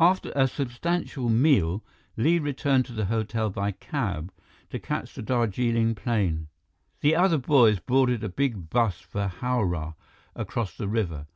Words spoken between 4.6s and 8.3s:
to catch the Darjeeling plane. The other boys boarded a